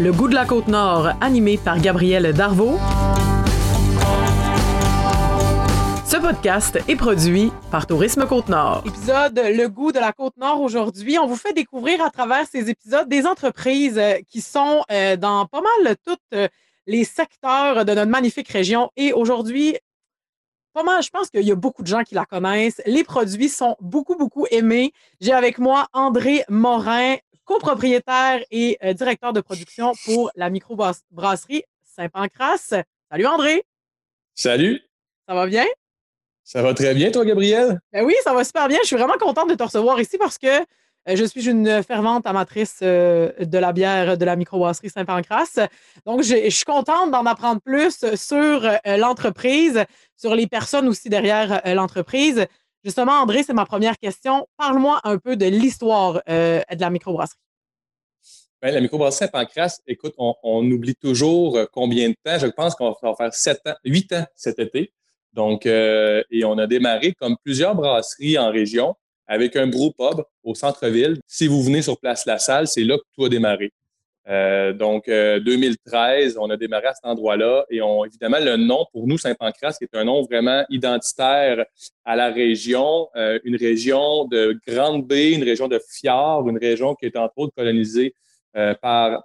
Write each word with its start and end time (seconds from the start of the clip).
Le 0.00 0.12
goût 0.12 0.28
de 0.28 0.34
la 0.34 0.44
côte 0.44 0.68
nord, 0.68 1.08
animé 1.20 1.58
par 1.58 1.80
Gabriel 1.80 2.32
Darvaux. 2.32 2.78
Ce 6.06 6.16
podcast 6.16 6.78
est 6.86 6.94
produit 6.94 7.50
par 7.72 7.88
Tourisme 7.88 8.24
Côte-Nord. 8.24 8.84
Épisode 8.86 9.40
Le 9.44 9.66
goût 9.66 9.90
de 9.90 9.98
la 9.98 10.12
Côte-Nord 10.12 10.60
aujourd'hui. 10.60 11.18
On 11.18 11.26
vous 11.26 11.34
fait 11.34 11.52
découvrir 11.52 12.00
à 12.00 12.10
travers 12.10 12.46
ces 12.46 12.70
épisodes 12.70 13.08
des 13.08 13.26
entreprises 13.26 13.98
euh, 13.98 14.18
qui 14.28 14.40
sont 14.40 14.84
euh, 14.92 15.16
dans 15.16 15.46
pas 15.46 15.62
mal 15.62 15.96
tous 16.06 16.16
euh, 16.32 16.46
les 16.86 17.02
secteurs 17.02 17.84
de 17.84 17.92
notre 17.92 18.08
magnifique 18.08 18.50
région. 18.50 18.90
Et 18.96 19.12
aujourd'hui, 19.12 19.76
pas 20.74 20.84
mal, 20.84 21.02
je 21.02 21.10
pense 21.10 21.28
qu'il 21.28 21.42
y 21.42 21.50
a 21.50 21.56
beaucoup 21.56 21.82
de 21.82 21.88
gens 21.88 22.04
qui 22.04 22.14
la 22.14 22.24
connaissent. 22.24 22.80
Les 22.86 23.02
produits 23.02 23.48
sont 23.48 23.74
beaucoup, 23.80 24.14
beaucoup 24.14 24.46
aimés. 24.52 24.92
J'ai 25.20 25.32
avec 25.32 25.58
moi 25.58 25.88
André 25.92 26.44
Morin, 26.48 27.16
copropriétaire 27.48 28.44
et 28.50 28.78
directeur 28.94 29.32
de 29.32 29.40
production 29.40 29.94
pour 30.04 30.30
la 30.36 30.50
microbrasserie 30.50 31.64
Saint-Pancras. 31.82 32.74
Salut 33.10 33.26
André. 33.26 33.64
Salut. 34.34 34.82
Ça 35.26 35.34
va 35.34 35.46
bien? 35.46 35.64
Ça 36.44 36.62
va 36.62 36.74
très 36.74 36.94
bien, 36.94 37.10
toi, 37.10 37.24
Gabriel? 37.24 37.80
Ben 37.90 38.04
oui, 38.04 38.14
ça 38.22 38.34
va 38.34 38.44
super 38.44 38.68
bien. 38.68 38.78
Je 38.82 38.86
suis 38.88 38.96
vraiment 38.96 39.16
contente 39.18 39.48
de 39.48 39.54
te 39.54 39.62
recevoir 39.62 39.98
ici 39.98 40.18
parce 40.18 40.36
que 40.36 40.46
euh, 40.46 41.16
je 41.16 41.24
suis 41.24 41.48
une 41.48 41.82
fervente 41.82 42.26
amatrice 42.26 42.80
euh, 42.82 43.32
de 43.40 43.58
la 43.58 43.72
bière 43.72 44.18
de 44.18 44.24
la 44.26 44.36
microbrasserie 44.36 44.90
Saint-Pancras. 44.90 45.58
Donc, 46.04 46.22
je, 46.22 46.50
suis 46.50 46.64
contente 46.64 47.10
d'en 47.10 47.24
apprendre 47.24 47.60
plus 47.62 48.04
sur 48.14 48.36
euh, 48.36 48.96
l'entreprise, 48.98 49.84
sur 50.16 50.34
les 50.34 50.46
personnes 50.46 50.88
aussi 50.88 51.08
derrière 51.08 51.62
l'entreprise. 51.74 52.46
Justement, 52.88 53.20
André, 53.20 53.42
c'est 53.42 53.52
ma 53.52 53.66
première 53.66 53.98
question. 53.98 54.48
Parle-moi 54.56 54.98
un 55.04 55.18
peu 55.18 55.36
de 55.36 55.44
l'histoire 55.44 56.22
de 56.26 56.80
la 56.80 56.88
microbrasserie. 56.88 57.36
Bien, 58.62 58.72
la 58.72 58.80
microbrasserie 58.80 59.28
Saint-Pancras, 59.30 59.80
écoute, 59.86 60.14
on, 60.16 60.64
oublie 60.70 60.94
toujours 60.94 61.58
combien 61.70 62.08
de 62.08 62.14
temps. 62.24 62.38
Je 62.38 62.46
pense 62.46 62.74
qu'on 62.74 62.94
va 63.02 63.14
faire 63.14 63.34
sept 63.34 63.60
ans, 63.66 63.74
huit 63.84 64.10
ans 64.14 64.24
cet 64.34 64.58
été. 64.58 64.90
Donc, 65.34 65.66
euh, 65.66 66.22
et 66.30 66.46
on 66.46 66.56
a 66.56 66.66
démarré 66.66 67.12
comme 67.12 67.36
plusieurs 67.44 67.74
brasseries 67.74 68.38
en 68.38 68.50
région 68.50 68.94
avec 69.26 69.54
un 69.56 69.66
brew 69.66 69.92
pub 69.92 70.22
au 70.42 70.54
centre-ville. 70.54 71.20
Si 71.26 71.46
vous 71.46 71.62
venez 71.62 71.82
sur 71.82 72.00
Place 72.00 72.24
La 72.24 72.38
Salle, 72.38 72.68
c'est 72.68 72.84
là 72.84 72.96
que 72.96 73.04
tout 73.14 73.26
a 73.26 73.28
démarré. 73.28 73.70
Euh, 74.28 74.72
donc, 74.72 75.06
2013, 75.06 76.36
euh, 76.36 76.40
on 76.40 76.50
a 76.50 76.56
démarré 76.56 76.88
à 76.88 76.94
cet 76.94 77.06
endroit-là 77.06 77.64
et 77.70 77.80
on, 77.80 78.04
évidemment, 78.04 78.38
le 78.40 78.56
nom 78.56 78.84
pour 78.92 79.06
nous, 79.06 79.16
Saint-Pancras, 79.16 79.76
qui 79.78 79.84
est 79.84 79.96
un 79.96 80.04
nom 80.04 80.22
vraiment 80.22 80.64
identitaire 80.68 81.64
à 82.04 82.16
la 82.16 82.30
région, 82.30 83.08
une 83.14 83.56
région 83.56 84.26
de 84.26 84.58
grande 84.66 85.06
baie, 85.06 85.32
une 85.32 85.44
région 85.44 85.68
de 85.68 85.78
fjord, 85.78 86.48
une 86.48 86.58
région 86.58 86.94
qui 86.94 87.06
est 87.06 87.16
entre 87.16 87.34
autres 87.36 87.54
colonisée 87.56 88.14
par, 88.82 89.24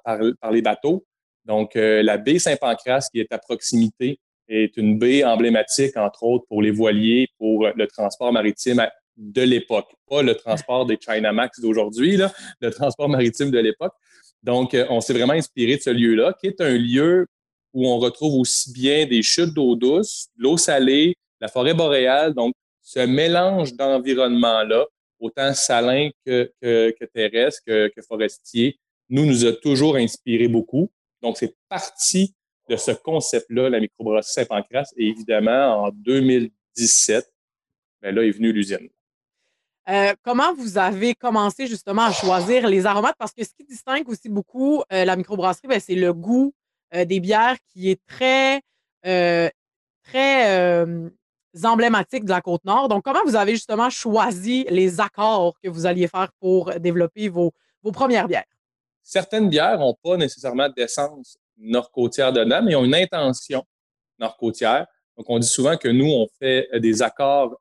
les 0.51 0.61
bateaux. 0.61 1.05
Donc, 1.45 1.71
la 1.75 2.17
baie 2.17 2.39
Saint-Pancras, 2.39 3.07
qui 3.11 3.19
est 3.19 3.31
à 3.31 3.37
proximité, 3.37 4.19
est 4.47 4.75
une 4.77 4.97
baie 4.97 5.23
emblématique, 5.23 5.97
entre 5.97 6.23
autres, 6.23 6.45
pour 6.47 6.61
les 6.61 6.71
voiliers, 6.71 7.27
pour 7.37 7.67
le 7.73 7.87
transport 7.87 8.31
maritime 8.31 8.85
de 9.17 9.41
l'époque. 9.41 9.93
Pas 10.09 10.21
le 10.21 10.35
transport 10.35 10.85
des 10.85 10.97
China 10.99 11.31
Max 11.31 11.59
d'aujourd'hui, 11.59 12.17
le 12.61 12.71
transport 12.71 13.09
maritime 13.09 13.51
de 13.51 13.59
l'époque. 13.59 13.93
Donc, 14.43 14.73
euh, 14.73 14.85
on 14.89 15.01
s'est 15.01 15.13
vraiment 15.13 15.33
inspiré 15.33 15.77
de 15.77 15.81
ce 15.81 15.89
lieu-là, 15.89 16.33
qui 16.39 16.47
est 16.47 16.61
un 16.61 16.77
lieu 16.77 17.25
où 17.73 17.87
on 17.87 17.97
retrouve 17.97 18.39
aussi 18.39 18.71
bien 18.71 19.05
des 19.05 19.23
chutes 19.23 19.53
d'eau 19.53 19.75
douce, 19.75 20.27
l'eau 20.37 20.57
salée, 20.57 21.15
la 21.39 21.47
forêt 21.47 21.73
boréale. 21.73 22.33
Donc, 22.33 22.53
ce 22.81 22.99
mélange 22.99 23.73
d'environnement-là, 23.73 24.85
autant 25.19 25.53
salin 25.53 26.09
que, 26.25 26.51
que, 26.61 27.05
terrestre, 27.05 27.61
que, 27.65 27.87
que 27.87 28.01
forestier, 28.01 28.77
nous, 29.09 29.25
nous 29.25 29.45
a 29.45 29.53
toujours 29.53 29.95
inspiré 29.95 30.47
beaucoup. 30.47 30.91
Donc, 31.21 31.37
c'est 31.37 31.55
parti 31.69 32.33
de 32.69 32.75
ce 32.75 32.91
concept-là, 32.91 33.69
la 33.69 33.79
microbrasserie 33.79 34.45
Saint-Pancras. 34.45 34.91
Et 34.97 35.07
évidemment, 35.07 35.85
en 35.85 35.89
2017, 35.91 37.25
ben 38.01 38.13
là 38.13 38.23
est 38.23 38.31
venue 38.31 38.51
l'usine. 38.51 38.89
Euh, 39.89 40.13
comment 40.21 40.53
vous 40.53 40.77
avez 40.77 41.13
commencé 41.13 41.67
justement 41.67 42.03
à 42.03 42.11
choisir 42.11 42.67
les 42.67 42.85
aromates? 42.85 43.15
Parce 43.17 43.33
que 43.33 43.43
ce 43.43 43.49
qui 43.53 43.65
distingue 43.65 44.07
aussi 44.07 44.29
beaucoup 44.29 44.81
euh, 44.93 45.03
la 45.03 45.15
microbrasserie, 45.15 45.67
ben, 45.67 45.79
c'est 45.79 45.95
le 45.95 46.13
goût 46.13 46.53
euh, 46.93 47.03
des 47.03 47.19
bières 47.19 47.57
qui 47.71 47.89
est 47.89 47.99
très, 48.05 48.61
très 50.03 50.81
emblématique 51.63 52.23
de 52.23 52.29
la 52.29 52.41
Côte-Nord. 52.41 52.87
Donc, 52.87 53.03
comment 53.03 53.23
vous 53.25 53.35
avez 53.35 53.51
justement 53.51 53.89
choisi 53.89 54.65
les 54.69 55.01
accords 55.01 55.55
que 55.61 55.69
vous 55.69 55.85
alliez 55.85 56.07
faire 56.07 56.31
pour 56.39 56.73
développer 56.79 57.27
vos, 57.27 57.51
vos 57.81 57.91
premières 57.91 58.27
bières? 58.27 58.45
Certaines 59.01 59.49
bières 59.49 59.77
n'ont 59.77 59.95
pas 60.01 60.15
nécessairement 60.15 60.69
d'essence 60.69 61.37
nord-côtière 61.57 62.31
dedans, 62.31 62.61
mais 62.63 62.75
ont 62.75 62.85
une 62.85 62.95
intention 62.95 63.65
nord-côtière. 64.17 64.87
Donc, 65.17 65.29
on 65.29 65.37
dit 65.39 65.47
souvent 65.47 65.75
que 65.75 65.89
nous, 65.89 66.09
on 66.09 66.27
fait 66.39 66.69
des 66.79 67.01
accords 67.01 67.59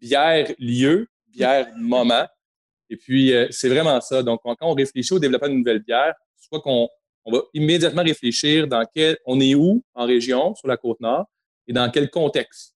bière-lieu, 0.00 1.08
bière-moment. 1.36 2.26
Et 2.88 2.96
puis, 2.96 3.32
euh, 3.32 3.46
c'est 3.50 3.68
vraiment 3.68 4.00
ça. 4.00 4.22
Donc, 4.22 4.40
quand 4.44 4.56
on 4.60 4.74
réfléchit 4.74 5.14
au 5.14 5.18
développement 5.18 5.48
d'une 5.48 5.58
nouvelle 5.58 5.82
bière, 5.82 6.14
soit 6.36 6.60
qu'on 6.60 6.88
on 7.24 7.32
va 7.32 7.42
immédiatement 7.54 8.02
réfléchir 8.02 8.68
dans 8.68 8.84
quel, 8.94 9.18
on 9.26 9.40
est 9.40 9.54
où 9.54 9.82
en 9.94 10.06
région, 10.06 10.54
sur 10.54 10.68
la 10.68 10.76
côte 10.76 11.00
nord, 11.00 11.26
et 11.66 11.72
dans 11.72 11.90
quel 11.90 12.08
contexte. 12.08 12.74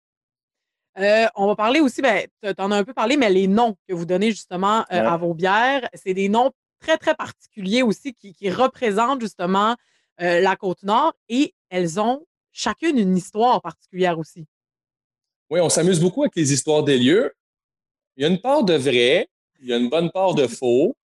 Euh, 0.99 1.27
on 1.37 1.47
va 1.47 1.55
parler 1.55 1.79
aussi, 1.79 2.03
ben, 2.03 2.27
tu 2.43 2.53
en 2.59 2.73
as 2.73 2.77
un 2.77 2.85
peu 2.85 2.93
parlé, 2.93 3.17
mais 3.17 3.31
les 3.31 3.47
noms 3.47 3.77
que 3.89 3.95
vous 3.95 4.05
donnez 4.05 4.31
justement 4.31 4.85
à 4.89 5.17
vos 5.17 5.35
bières, 5.35 5.89
c'est 5.95 6.15
des 6.15 6.29
noms 6.29 6.51
très, 6.81 6.99
très 6.99 7.15
particuliers 7.15 7.83
aussi 7.83 8.13
qui, 8.13 8.35
qui 8.35 8.51
représentent 8.51 9.21
justement 9.21 9.77
euh, 10.21 10.41
la 10.41 10.57
côte 10.57 10.83
nord 10.83 11.15
et 11.29 11.55
elles 11.69 12.01
ont 12.01 12.27
chacune 12.53 12.99
une 12.99 13.17
histoire 13.17 13.63
particulière 13.63 14.19
aussi. 14.19 14.47
Oui, 15.49 15.61
on 15.61 15.69
s'amuse 15.69 16.01
beaucoup 16.01 16.23
avec 16.23 16.37
les 16.37 16.53
histoires 16.53 16.83
des 16.83 16.99
lieux. 16.99 17.33
Il 18.17 18.23
y 18.23 18.27
a 18.27 18.29
une 18.29 18.41
part 18.41 18.65
de 18.65 18.75
vrai, 18.75 19.29
il 19.61 19.69
y 19.69 19.73
a 19.73 19.77
une 19.77 19.89
bonne 19.89 20.11
part 20.11 20.35
de 20.35 20.47
faux. 20.47 20.97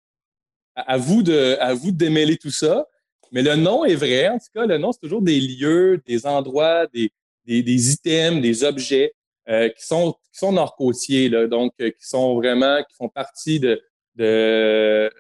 À, 0.76 0.98
vous 0.98 1.24
de, 1.24 1.56
à 1.62 1.74
vous 1.74 1.92
de 1.92 1.98
démêler 1.98 2.38
tout 2.38 2.52
ça. 2.52 2.86
Mais 3.32 3.42
le 3.42 3.56
nom 3.56 3.86
est 3.86 3.96
vrai. 3.96 4.28
En 4.28 4.38
tout 4.38 4.48
cas, 4.54 4.66
le 4.66 4.78
nom, 4.78 4.92
c'est 4.92 5.00
toujours 5.00 5.22
des 5.22 5.40
lieux, 5.40 6.02
des 6.06 6.26
endroits, 6.26 6.88
des, 6.88 7.12
des, 7.46 7.94
items, 7.94 8.42
des 8.42 8.64
objets 8.64 9.14
euh, 9.48 9.70
qui 9.70 9.86
sont, 9.86 10.14
qui 10.14 10.40
sont 10.40 10.52
nord-côtiers, 10.52 11.30
donc 11.48 11.74
euh, 11.82 11.92
qui 11.92 12.06
sont 12.08 12.36
vraiment, 12.36 12.84
qui 12.84 12.96
font 12.96 13.10
partie 13.10 13.60
de, 13.60 13.82
de, 14.16 15.12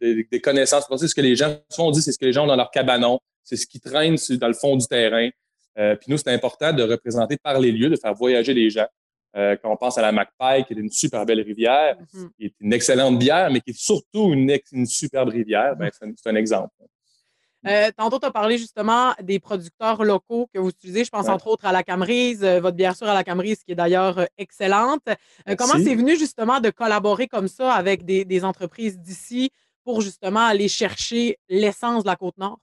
des 0.00 0.40
connaissances. 0.40 0.86
C'est 0.96 1.08
ce 1.08 1.14
que 1.14 1.20
les 1.20 1.36
gens, 1.36 1.56
souvent 1.70 1.90
dit, 1.90 2.02
c'est 2.02 2.12
ce 2.12 2.18
que 2.18 2.26
les 2.26 2.32
gens 2.32 2.44
ont 2.44 2.48
dans 2.48 2.56
leur 2.56 2.70
cabanon, 2.70 3.20
c'est 3.44 3.56
ce 3.56 3.66
qui 3.66 3.80
traîne 3.80 4.16
dans 4.40 4.48
le 4.48 4.54
fond 4.54 4.76
du 4.76 4.86
terrain. 4.86 5.30
Euh, 5.78 5.94
puis 5.94 6.10
nous, 6.10 6.16
c'est 6.16 6.32
important 6.32 6.72
de 6.72 6.82
représenter 6.82 7.36
par 7.36 7.60
les 7.60 7.70
lieux, 7.70 7.90
de 7.90 7.96
faire 7.96 8.14
voyager 8.14 8.54
les 8.54 8.70
gens. 8.70 8.86
Euh, 9.36 9.56
quand 9.62 9.70
on 9.70 9.76
pense 9.76 9.98
à 9.98 10.02
la 10.02 10.12
Magpie, 10.12 10.64
qui 10.66 10.72
est 10.72 10.76
une 10.76 10.90
super 10.90 11.26
belle 11.26 11.40
rivière, 11.40 11.96
mm-hmm. 11.98 12.28
qui 12.38 12.46
est 12.46 12.54
une 12.60 12.72
excellente 12.72 13.18
bière, 13.18 13.50
mais 13.50 13.60
qui 13.60 13.70
est 13.70 13.78
surtout 13.78 14.32
une, 14.32 14.50
une 14.72 14.86
superbe 14.86 15.28
rivière, 15.28 15.76
ben, 15.76 15.90
c'est 15.92 16.30
un 16.30 16.36
exemple. 16.36 16.72
Euh, 17.66 17.90
tantôt, 17.96 18.18
tu 18.18 18.26
as 18.26 18.30
parlé 18.30 18.58
justement 18.58 19.12
des 19.20 19.40
producteurs 19.40 20.04
locaux 20.04 20.48
que 20.54 20.60
vous 20.60 20.70
utilisez. 20.70 21.04
Je 21.04 21.10
pense 21.10 21.28
entre 21.28 21.48
autres 21.48 21.66
à 21.66 21.72
la 21.72 21.82
Camerise, 21.82 22.44
euh, 22.44 22.60
votre 22.60 22.76
bière 22.76 22.94
sûre 22.94 23.08
à 23.08 23.14
la 23.14 23.24
Camerise, 23.24 23.64
qui 23.64 23.72
est 23.72 23.76
d'ailleurs 23.76 24.18
euh, 24.18 24.24
excellente. 24.38 25.02
comment 25.58 25.74
c'est 25.74 25.94
venu 25.94 26.16
justement 26.16 26.60
de 26.60 26.70
collaborer 26.70 27.26
comme 27.26 27.48
ça 27.48 27.72
avec 27.72 28.04
des, 28.04 28.44
entreprises 28.44 28.98
d'ici 28.98 29.50
pour 29.82 30.00
justement 30.00 30.40
aller 30.40 30.68
chercher 30.68 31.38
l'essence 31.48 32.04
de 32.04 32.08
la 32.08 32.16
Côte-Nord? 32.16 32.60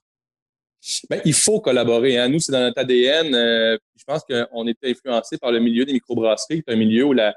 Ben, 1.09 1.21
il 1.25 1.33
faut 1.33 1.59
collaborer. 1.59 2.17
Hein. 2.17 2.29
Nous, 2.29 2.39
c'est 2.39 2.51
dans 2.51 2.61
notre 2.61 2.79
ADN. 2.79 3.31
je 3.33 4.03
pense 4.05 4.23
qu'on 4.23 4.67
est 4.67 4.83
influencé 4.83 5.37
par 5.37 5.51
le 5.51 5.59
milieu 5.59 5.85
des 5.85 5.93
microbrasseries, 5.93 6.61
qui 6.61 6.69
est 6.69 6.73
un 6.73 6.77
milieu 6.77 7.05
où 7.05 7.13
la, 7.13 7.33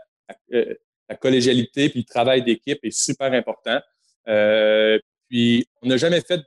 collégialité 1.20 1.88
puis 1.88 2.00
le 2.00 2.04
travail 2.04 2.42
d'équipe 2.42 2.80
est 2.82 2.90
super 2.90 3.32
important. 3.32 3.80
puis, 5.28 5.66
on 5.82 5.88
n'a 5.88 5.96
jamais 5.96 6.20
fait 6.20 6.40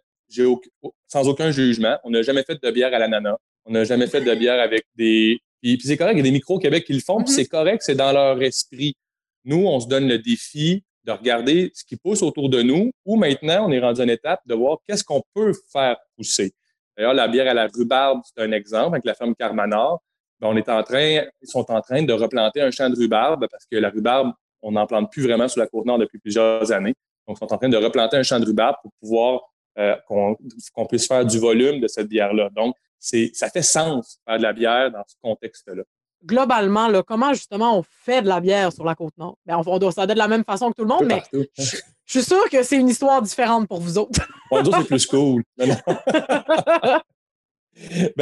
sans 1.07 1.27
aucun 1.27 1.51
jugement. 1.51 1.97
On 2.03 2.09
n'a 2.09 2.21
jamais 2.21 2.43
fait 2.43 2.61
de 2.61 2.71
bière 2.71 2.93
à 2.93 2.99
l'ananas. 2.99 3.37
On 3.65 3.71
n'a 3.71 3.83
jamais 3.83 4.07
fait 4.07 4.21
de 4.21 4.35
bière 4.35 4.59
avec 4.59 4.83
des. 4.95 5.39
Puis, 5.61 5.79
c'est 5.83 5.97
correct, 5.97 6.13
il 6.13 6.17
y 6.17 6.21
a 6.21 6.23
des 6.23 6.31
micros 6.31 6.55
au 6.55 6.59
Québec 6.59 6.85
qui 6.85 6.93
le 6.93 7.01
font, 7.01 7.17
puis 7.21 7.33
mm-hmm. 7.33 7.35
c'est 7.35 7.45
correct, 7.45 7.81
c'est 7.85 7.95
dans 7.95 8.11
leur 8.11 8.41
esprit. 8.41 8.95
Nous, 9.43 9.65
on 9.65 9.79
se 9.79 9.87
donne 9.87 10.07
le 10.07 10.19
défi 10.19 10.83
de 11.03 11.11
regarder 11.11 11.71
ce 11.73 11.83
qui 11.83 11.97
pousse 11.97 12.21
autour 12.21 12.49
de 12.49 12.61
nous, 12.61 12.91
ou 13.05 13.17
maintenant, 13.17 13.67
on 13.67 13.71
est 13.71 13.79
rendu 13.79 14.01
à 14.01 14.03
une 14.03 14.09
étape 14.09 14.41
de 14.45 14.55
voir 14.55 14.77
qu'est-ce 14.87 15.03
qu'on 15.03 15.21
peut 15.33 15.53
faire 15.71 15.97
pousser. 16.15 16.53
D'ailleurs, 16.99 17.13
la 17.13 17.29
bière 17.29 17.49
à 17.49 17.53
la 17.53 17.67
rhubarbe, 17.73 18.19
c'est 18.25 18.43
un 18.43 18.51
exemple 18.51 18.95
avec 18.95 19.05
la 19.05 19.13
ferme 19.13 19.33
Carmanor. 19.33 20.03
Ben, 20.41 20.49
on 20.49 20.57
est 20.57 20.67
en 20.67 20.83
train, 20.83 21.21
ils 21.41 21.47
sont 21.47 21.71
en 21.71 21.79
train 21.79 22.03
de 22.03 22.11
replanter 22.11 22.61
un 22.61 22.71
champ 22.71 22.89
de 22.89 22.95
rhubarbe 22.97 23.47
parce 23.49 23.65
que 23.71 23.77
la 23.77 23.89
rhubarbe, 23.89 24.33
on 24.61 24.73
n'en 24.73 24.85
plante 24.85 25.09
plus 25.09 25.23
vraiment 25.23 25.47
sur 25.47 25.61
la 25.61 25.67
côte 25.67 25.85
nord 25.85 25.97
depuis 25.97 26.19
plusieurs 26.19 26.69
années. 26.73 26.93
Donc, 27.25 27.37
ils 27.37 27.39
sont 27.39 27.53
en 27.53 27.57
train 27.57 27.69
de 27.69 27.77
replanter 27.77 28.17
un 28.17 28.23
champ 28.23 28.37
de 28.37 28.45
rhubarbe 28.45 28.75
pour 28.81 28.91
pouvoir 28.99 29.39
euh, 29.77 29.95
qu'on 30.07 30.85
puisse 30.89 31.07
faire 31.07 31.25
du 31.25 31.39
volume 31.39 31.79
de 31.79 31.87
cette 31.87 32.09
bière-là. 32.09 32.49
Donc, 32.53 32.75
ça 32.99 33.49
fait 33.49 33.61
sens 33.61 34.19
faire 34.27 34.37
de 34.37 34.43
la 34.43 34.51
bière 34.51 34.91
dans 34.91 35.03
ce 35.07 35.15
contexte-là. 35.21 35.83
Globalement, 36.23 36.87
là, 36.87 37.03
comment 37.03 37.33
justement 37.33 37.77
on 37.77 37.83
fait 37.83 38.21
de 38.21 38.27
la 38.27 38.39
bière 38.39 38.71
sur 38.71 38.83
la 38.83 38.95
côte 38.95 39.17
nord? 39.17 39.37
Ben, 39.45 39.61
on, 39.65 39.79
doit 39.79 39.91
ça 39.91 40.07
de 40.07 40.13
la 40.13 40.27
même 40.27 40.43
façon 40.43 40.71
que 40.71 40.75
tout 40.75 40.83
le 40.83 40.89
monde, 40.89 41.05
mais 41.05 41.23
je, 41.57 41.77
suis 42.05 42.23
sûr 42.23 42.49
que 42.49 42.63
c'est 42.63 42.77
une 42.77 42.89
histoire 42.89 43.21
différente 43.21 43.67
pour 43.67 43.79
vous 43.79 43.97
autres. 43.97 44.27
pour 44.49 44.61
nous 44.61 44.69
autres, 44.69 44.81
c'est 44.81 44.87
plus 44.87 45.07
cool. 45.07 45.43
ben, 45.57 45.77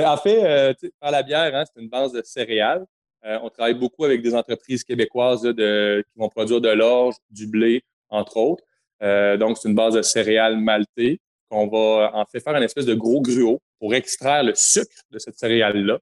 en 0.06 0.18
fait, 0.18 0.44
euh, 0.44 0.74
la 1.02 1.24
bière, 1.24 1.56
hein, 1.56 1.64
c'est 1.66 1.82
une 1.82 1.90
base 1.90 2.12
de 2.12 2.22
céréales. 2.24 2.86
Euh, 3.26 3.40
on 3.42 3.50
travaille 3.50 3.74
beaucoup 3.74 4.06
avec 4.06 4.22
des 4.22 4.36
entreprises 4.36 4.84
québécoises 4.84 5.42
de, 5.42 6.06
qui 6.08 6.20
vont 6.20 6.30
produire 6.30 6.62
de 6.62 6.70
l'orge, 6.70 7.16
du 7.30 7.48
blé, 7.48 7.84
entre 8.10 8.38
autres. 8.38 8.64
Euh, 9.02 9.38
donc, 9.38 9.58
c'est 9.58 9.70
une 9.70 9.76
base 9.76 9.96
de 9.96 10.02
céréales 10.02 10.58
maltées 10.58 11.20
qu'on 11.50 11.68
va 11.68 12.12
en 12.14 12.26
fait 12.26 12.40
faire 12.40 12.56
une 12.56 12.64
espèce 12.64 12.86
de 12.86 12.94
gros 12.94 13.22
gruau 13.22 13.62
pour 13.80 13.94
extraire 13.94 14.44
le 14.44 14.54
sucre 14.56 15.04
de 15.12 15.20
cette 15.20 15.38
céréale-là. 15.38 16.00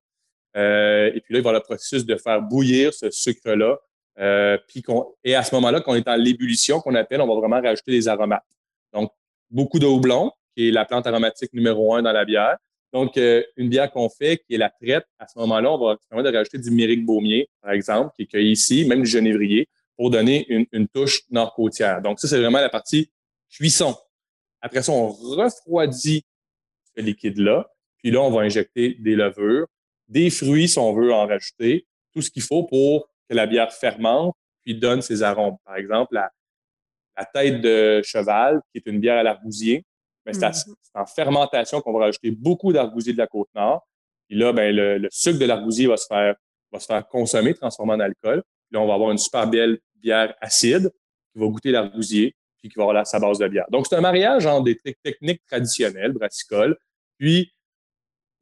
Euh, 0.56 1.12
et 1.14 1.22
puis 1.22 1.34
là, 1.34 1.40
il 1.40 1.44
va 1.44 1.50
avoir 1.50 1.54
le 1.54 1.60
processus 1.62 2.06
de 2.06 2.16
faire 2.16 2.42
bouillir 2.42 2.94
ce 2.94 3.10
sucre-là. 3.10 3.78
Euh, 4.20 4.58
puis 4.68 4.84
et 5.24 5.36
à 5.36 5.44
ce 5.44 5.54
moment-là, 5.56 5.82
quand 5.82 5.92
on 5.92 5.96
est 5.96 6.08
en 6.08 6.16
l'ébullition, 6.16 6.80
qu'on 6.80 6.96
appelle, 6.96 7.22
on 7.22 7.28
va 7.28 7.36
vraiment 7.36 7.62
rajouter 7.62 7.92
des 7.92 8.08
aromates. 8.08 8.46
Donc, 8.94 9.12
beaucoup 9.50 9.80
de 9.80 9.86
houblon, 9.86 10.32
qui 10.56 10.70
est 10.70 10.72
la 10.72 10.86
plante 10.86 11.06
aromatique 11.06 11.54
numéro 11.54 11.94
un 11.96 12.02
dans 12.02 12.14
la 12.14 12.24
bière. 12.24 12.58
Donc, 12.94 13.18
euh, 13.18 13.44
une 13.58 13.68
bière 13.68 13.92
qu'on 13.92 14.08
fait, 14.08 14.38
qui 14.38 14.56
est 14.56 14.58
la 14.58 14.70
traite, 14.70 15.06
à 15.20 15.28
ce 15.28 15.38
moment-là, 15.40 15.72
on 15.74 15.78
va 15.78 15.98
permettre 16.10 16.32
de 16.32 16.38
rajouter 16.38 16.60
du 16.60 16.72
myrique 16.72 17.06
baumier, 17.06 17.50
par 17.62 17.72
exemple, 17.72 18.12
qui 18.16 18.24
est 18.24 18.28
cueilli 18.28 18.52
ici, 18.52 18.86
même 18.86 19.02
du 19.04 19.10
genévrier, 19.10 19.68
pour 19.98 20.10
donner 20.10 20.46
une, 20.48 20.66
une 20.72 20.88
touche 20.88 21.24
nord-côtière. 21.30 22.02
Donc, 22.02 22.22
ça, 22.22 22.30
c'est 22.30 22.40
vraiment 22.40 22.62
la 22.62 22.70
partie 22.70 23.12
cuisson. 23.50 23.96
Après 24.62 24.82
ça, 24.82 24.94
on 24.94 25.10
refroidit 25.10 26.24
ce 26.96 27.02
liquide-là. 27.02 27.70
Puis 27.98 28.12
là, 28.12 28.22
on 28.22 28.32
va 28.32 28.42
injecter 28.42 28.96
des 29.00 29.16
levures, 29.16 29.68
des 30.08 30.30
fruits, 30.30 30.68
si 30.68 30.80
on 30.80 30.94
veut 30.94 31.14
en 31.14 31.28
rajouter, 31.28 31.86
tout 32.14 32.22
ce 32.22 32.30
qu'il 32.30 32.42
faut 32.42 32.64
pour 32.64 33.08
que 33.30 33.36
la 33.36 33.48
bière 33.48 33.74
fermente, 33.74 34.36
puis 34.64 34.76
donne 34.76 35.02
ses 35.02 35.24
arômes. 35.24 35.58
Par 35.66 35.76
exemple, 35.76 36.14
la, 36.14 36.32
tête 37.34 37.62
de 37.62 38.02
cheval, 38.04 38.62
qui 38.72 38.80
est 38.80 38.90
une 38.90 39.00
bière 39.00 39.18
à 39.18 39.24
l'arbousier, 39.24 39.86
ben, 40.26 40.34
mm-hmm. 40.34 40.54
c'est 40.54 41.00
en 41.00 41.06
fermentation 41.06 41.82
qu'on 41.82 41.94
va 41.94 42.06
rajouter 42.06 42.32
beaucoup 42.32 42.74
d'arbousier 42.74 43.14
de 43.14 43.18
la 43.18 43.28
Côte-Nord. 43.28 43.88
Puis 44.28 44.38
là, 44.38 44.52
ben, 44.52 44.76
le, 44.76 45.08
sucre 45.12 45.40
de 45.40 45.46
l'arbousier 45.46 45.88
va 45.88 45.98
se 45.98 46.08
faire 46.08 46.36
va 46.72 46.80
se 46.80 46.86
faire 46.88 47.08
consommer, 47.08 47.54
transformer 47.54 47.94
en 47.94 48.00
alcool. 48.00 48.44
Puis 48.44 48.74
là, 48.74 48.82
on 48.82 48.88
va 48.88 48.96
avoir 48.96 49.12
une 49.12 49.18
super 49.18 49.48
belle 49.48 49.80
bière 49.96 50.34
acide 50.42 50.92
qui 51.32 51.40
va 51.40 51.48
goûter 51.48 51.72
l'arbousier, 51.72 52.36
puis 52.58 52.70
qui 52.70 52.76
va 52.78 52.84
avoir 52.84 53.08
sa 53.08 53.20
base 53.20 53.40
de 53.40 53.48
bière. 53.48 53.66
Donc, 53.70 53.88
c'est 53.88 53.96
un 53.96 54.02
mariage 54.02 54.46
entre 54.46 54.66
des 54.66 54.80
techniques 55.04 55.42
traditionnelles, 55.46 56.12
brassicoles, 56.12 56.78
puis 57.18 57.52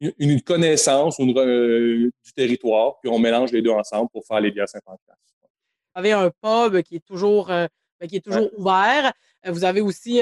une 0.00 0.40
connaissance 0.40 1.18
euh, 1.20 2.10
du 2.24 2.32
territoire, 2.34 2.98
puis 3.00 3.10
on 3.10 3.18
mélange 3.18 3.52
les 3.52 3.62
deux 3.62 3.70
ensemble 3.70 4.08
pour 4.10 4.24
faire 4.26 4.40
les 4.40 4.50
bières 4.50 4.68
Saint-Pancras. 4.68 5.14
Vous 5.40 6.00
avez 6.00 6.12
un 6.12 6.30
pub 6.30 6.82
qui 6.82 6.96
est 6.96 7.04
toujours, 7.04 7.50
euh, 7.50 7.66
ben, 8.00 8.08
qui 8.08 8.16
est 8.16 8.20
toujours 8.20 8.50
ouvert. 8.58 9.12
Euh, 9.46 9.52
vous 9.52 9.64
avez 9.64 9.80
aussi 9.80 10.20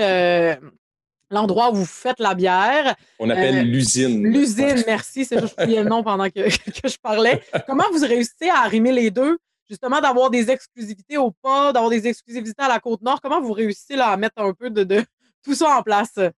l'endroit 1.30 1.70
où 1.70 1.76
vous 1.76 1.86
faites 1.86 2.20
la 2.20 2.34
bière. 2.34 2.94
On 3.18 3.30
appelle 3.30 3.66
l'usine. 3.66 4.26
L'usine, 4.26 4.82
merci. 4.86 5.24
C'est 5.24 5.40
juste 5.40 5.56
que 5.56 5.64
je 5.64 5.76
le 5.76 5.84
nom 5.84 6.02
pendant 6.02 6.28
que, 6.30 6.48
je 6.48 6.98
parlais. 7.00 7.42
Comment 7.66 7.84
vous 7.92 8.04
réussissez 8.04 8.50
à 8.50 8.58
arrimer 8.58 8.92
les 8.92 9.10
deux? 9.10 9.38
Justement, 9.70 10.00
d'avoir 10.00 10.28
des 10.28 10.50
exclusivités 10.50 11.16
au 11.16 11.30
pub, 11.30 11.72
d'avoir 11.72 11.88
des 11.88 12.06
exclusivités 12.06 12.62
à 12.62 12.68
la 12.68 12.78
Côte-Nord? 12.78 13.22
Comment 13.22 13.40
vous 13.40 13.52
réussissez 13.52 13.96
là, 13.96 14.08
à 14.08 14.16
mettre 14.18 14.42
un 14.42 14.52
peu 14.52 14.68
de, 14.68 15.02
tout 15.42 15.54
ça 15.54 15.78
en 15.78 15.82
place? 15.82 16.12
Mais 16.16 16.30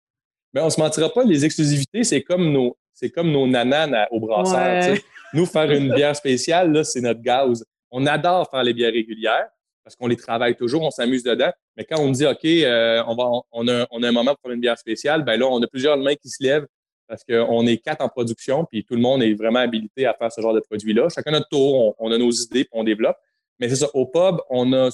ben, 0.52 0.62
on 0.62 0.66
ne 0.66 0.70
se 0.70 0.80
mentira 0.80 1.12
pas, 1.12 1.24
les 1.24 1.44
exclusivités, 1.44 2.04
c'est 2.04 2.22
comme 2.22 2.52
nos, 2.52 2.76
c'est 2.94 3.10
comme 3.10 3.30
nos 3.30 3.46
nananes 3.46 4.06
au 4.10 4.20
brasseur. 4.20 4.96
Nous, 5.34 5.46
faire 5.46 5.70
une 5.70 5.92
bière 5.92 6.14
spéciale, 6.14 6.72
là, 6.72 6.84
c'est 6.84 7.00
notre 7.00 7.20
gaz. 7.20 7.64
On 7.90 8.06
adore 8.06 8.48
faire 8.50 8.62
les 8.62 8.72
bières 8.72 8.92
régulières 8.92 9.48
parce 9.82 9.96
qu'on 9.96 10.06
les 10.06 10.16
travaille 10.16 10.56
toujours, 10.56 10.82
on 10.82 10.90
s'amuse 10.90 11.22
dedans. 11.22 11.52
Mais 11.76 11.84
quand 11.84 12.00
on 12.00 12.10
dit, 12.10 12.24
OK, 12.24 12.44
euh, 12.44 13.02
on, 13.06 13.14
va, 13.14 13.24
on, 13.52 13.68
a, 13.68 13.86
on, 13.90 14.02
a, 14.02 14.08
un 14.08 14.12
moment 14.12 14.32
pour 14.32 14.40
faire 14.42 14.52
une 14.52 14.60
bière 14.60 14.78
spéciale, 14.78 15.24
ben 15.24 15.38
là, 15.38 15.46
on 15.46 15.62
a 15.62 15.66
plusieurs 15.66 15.98
mains 15.98 16.14
qui 16.14 16.30
se 16.30 16.42
lèvent 16.42 16.66
parce 17.06 17.22
qu'on 17.22 17.66
est 17.66 17.76
quatre 17.78 18.00
en 18.00 18.08
production, 18.08 18.64
puis 18.64 18.82
tout 18.82 18.94
le 18.94 19.00
monde 19.00 19.22
est 19.22 19.34
vraiment 19.34 19.58
habilité 19.58 20.06
à 20.06 20.14
faire 20.14 20.32
ce 20.32 20.40
genre 20.40 20.54
de 20.54 20.60
produit-là. 20.60 21.08
Chacun 21.14 21.32
notre 21.32 21.48
tour, 21.48 21.94
on, 21.98 22.10
a 22.10 22.16
nos 22.16 22.30
idées, 22.30 22.64
puis 22.64 22.72
on 22.72 22.82
développe. 22.82 23.16
Mais 23.60 23.68
c'est 23.68 23.76
ça, 23.76 23.88
au 23.92 24.06
pub, 24.06 24.36
on 24.48 24.72
a 24.72 24.88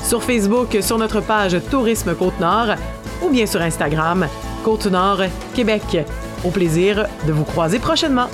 sur 0.02 0.22
Facebook 0.22 0.78
sur 0.80 0.96
notre 0.98 1.20
page 1.20 1.58
Tourisme 1.70 2.14
Côte-Nord 2.14 2.76
ou 3.22 3.28
bien 3.28 3.44
sur 3.46 3.60
Instagram 3.60 4.26
Côte-Nord 4.64 5.24
Québec. 5.54 5.98
Au 6.44 6.50
plaisir 6.50 7.06
de 7.26 7.32
vous 7.32 7.44
croiser 7.44 7.78
prochainement. 7.78 8.28